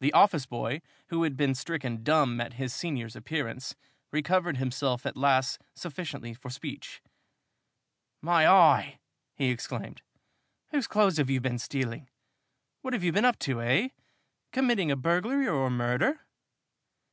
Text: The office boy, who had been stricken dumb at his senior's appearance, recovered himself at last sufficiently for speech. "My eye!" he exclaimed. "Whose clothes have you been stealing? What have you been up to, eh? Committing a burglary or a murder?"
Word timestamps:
The 0.00 0.12
office 0.12 0.46
boy, 0.46 0.80
who 1.08 1.24
had 1.24 1.36
been 1.36 1.56
stricken 1.56 2.04
dumb 2.04 2.40
at 2.40 2.52
his 2.52 2.72
senior's 2.72 3.16
appearance, 3.16 3.74
recovered 4.12 4.58
himself 4.58 5.04
at 5.04 5.16
last 5.16 5.60
sufficiently 5.74 6.34
for 6.34 6.50
speech. 6.50 7.02
"My 8.22 8.46
eye!" 8.46 9.00
he 9.34 9.50
exclaimed. 9.50 10.02
"Whose 10.68 10.86
clothes 10.86 11.16
have 11.16 11.30
you 11.30 11.40
been 11.40 11.58
stealing? 11.58 12.08
What 12.82 12.92
have 12.92 13.02
you 13.02 13.10
been 13.10 13.24
up 13.24 13.40
to, 13.40 13.60
eh? 13.60 13.88
Committing 14.52 14.92
a 14.92 14.96
burglary 14.96 15.48
or 15.48 15.66
a 15.66 15.70
murder?" 15.70 16.20